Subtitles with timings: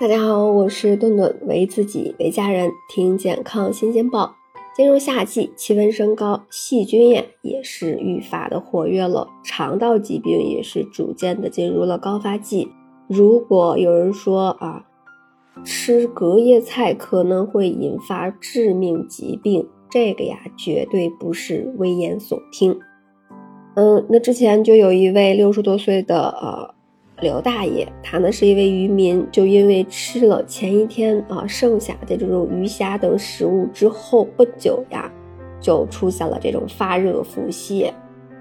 [0.00, 4.34] 大家好，我是顿顿，为自己为家人听健康新鲜报。
[4.74, 12.68] 进入夏季，气温升高，细菌呀也是愈发的活跃了，肠道疾病也是逐渐的进入了高发季。
[13.06, 14.84] 如果有人说啊，
[15.64, 22.76] 吃隔夜菜可能会引发致命疾病，这个呀绝对不是危言耸听。
[23.76, 26.73] 嗯，那之前就有一位六十多岁的呃。
[27.20, 35.10] 刘大爷，他呢是一位渔民，就因为吃了前一天啊剩下的这种鱼虾等食物之后不久呀，
[35.60, 37.92] 就出现了这种发热、腹泻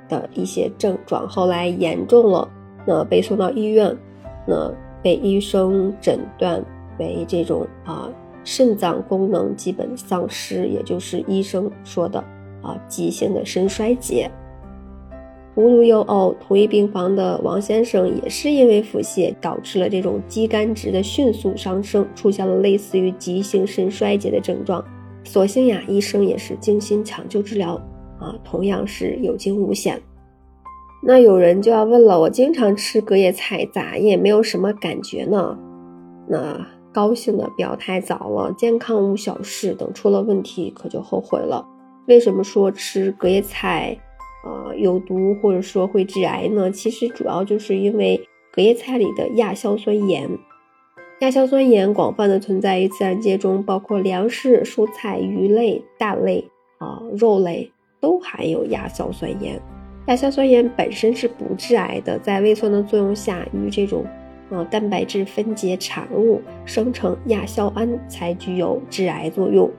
[0.09, 2.49] 的一些症状，后来严重了，
[2.85, 3.95] 那被送到医院，
[4.47, 6.63] 那被医生诊断
[6.97, 8.09] 为这种啊
[8.43, 12.19] 肾脏功能基本丧失，也就是医生说的
[12.61, 14.29] 啊急性的肾衰竭。
[15.55, 24.83] 无独有偶，同一病房的王先生也是因为腹泻导致了这种肌酐值的迅速上升，出现了类似于急性肾衰竭的症状。
[25.23, 27.75] 所幸呀，医生也是精心抢救治疗，
[28.19, 30.01] 啊，同样是有惊无险。
[31.03, 35.57] 那有人就要问了，我经常吃隔夜菜，咋也没有什么感觉呢？
[36.27, 41.63] 那高兴的不要太早了，健康无小事，等出了问题可就后悔了。
[42.07, 43.97] 为什么说吃隔夜菜？
[44.43, 46.69] 呃，有毒或者说会致癌呢？
[46.69, 50.29] 其实主要就是因为隔夜菜里的亚硝酸盐。
[51.21, 56.43] 亚硝酸盐广泛的存在于自然界中，包括粮食、蔬菜、鱼类、蛋类
[56.79, 57.71] 啊、肉类
[58.01, 59.61] 都含有亚硝酸盐。
[60.07, 64.05] 亚硝酸盐本身是不致癌的，在胃酸的作用下，与这种
[64.49, 69.71] 呃蛋白质分解产物生成亚硝胺，才具有致癌作用。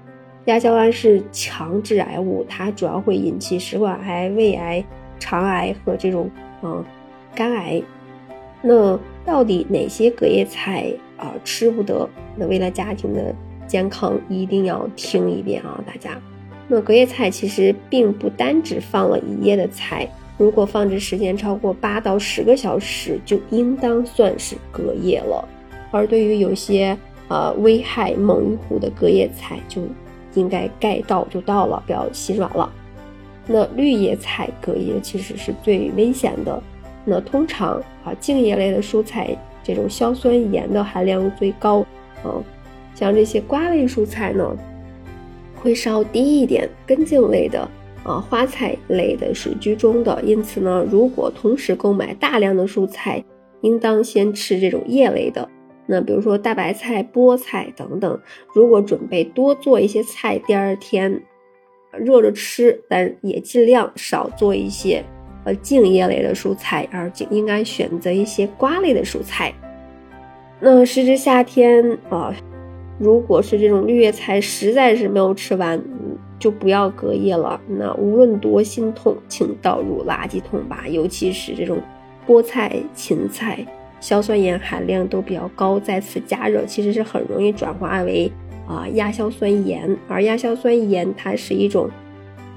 [0.47, 4.85] 亚硝胺是强致癌物，它主要会引起食管癌、胃癌、
[5.19, 6.31] 肠癌和这种
[6.63, 6.85] 嗯
[7.35, 7.83] 肝癌。
[8.61, 12.09] 那到底哪些隔夜菜啊吃不得？
[12.37, 13.35] 那为了家庭的
[13.67, 16.21] 健康，一定要听一遍啊，大家。
[16.69, 25.47] 那隔夜菜其实并不单只放了一夜的菜，如果放置时间超过八到十个小时，就应当算是隔夜了。
[25.91, 26.97] 而对于有些
[27.29, 29.83] 啊危害猛于虎的隔夜菜，就
[30.35, 32.71] 应该该到就到了，不要心软了。
[33.47, 36.63] 那绿叶菜隔夜其实是最危险的。
[37.05, 37.75] 那通常
[38.05, 41.81] 啊，茎叶类的蔬菜这种硝酸盐的含量最高。
[42.23, 42.41] 啊，
[42.95, 44.57] 像这些瓜类蔬菜呢，
[45.57, 46.69] 会稍低一点。
[46.87, 47.69] 根茎类的
[48.03, 50.19] 啊，花菜类的是居中的。
[50.23, 53.23] 因此呢，如果同时购买大量的蔬菜，
[53.61, 55.47] 应当先吃这种叶类的。
[55.87, 58.21] 那比如说大白菜、菠菜等等，
[58.55, 61.23] 如果准备多做一些菜，第二天
[61.93, 65.05] 热着吃，但也尽量少做一些
[65.45, 69.53] 呃茎叶类的蔬菜，而应该选择一些瓜类的蔬菜。
[70.61, 72.35] 那时值夏天啊，
[72.99, 75.83] 如果是这种绿叶菜实在是没有吃完，
[76.39, 77.61] 就不要隔夜了。
[77.69, 81.79] 那无论多心痛，请倒入垃圾桶吧，尤其是这种
[82.27, 83.67] 菠菜、芹菜。
[84.05, 88.31] 硝酸盐含量都比较高，再次加热其实是很容易转化为
[88.69, 91.89] 啊亚硝酸盐，而亚硝酸盐它是一种，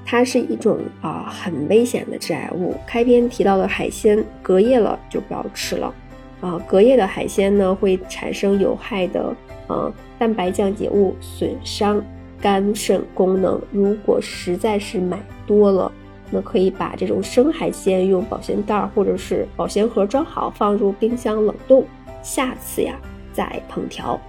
[0.04, 2.74] 它是一种啊很危险的致癌物。
[2.86, 5.94] 开篇提到的海鲜隔夜了就不要吃了，
[6.42, 9.34] 啊隔夜的海鲜呢会产生有害的
[9.68, 12.04] 啊蛋白降解物，损伤
[12.42, 13.58] 肝肾功能。
[13.72, 15.90] 如果实在是买多了。
[16.30, 21.84] 那可以把这种生海鲜用保鲜袋或者是保鲜盒装好，放入冰箱冷冻，
[22.22, 22.98] 下次呀
[23.32, 24.20] 再烹调。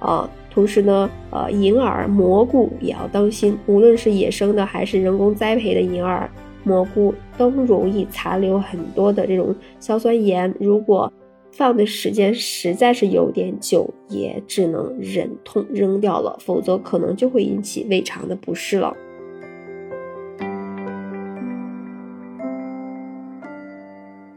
[0.00, 6.30] 啊，同时呢，呃，银耳、蘑菇也要当心，无论是野生的还是人工栽培的银耳、
[6.62, 10.54] 蘑菇，都容易残留很多的这种硝酸盐。
[10.60, 11.12] 如果
[11.50, 18.96] 放的时间实在是有点久，也只能忍痛扔掉了，否则可能就会引起胃肠的不适了。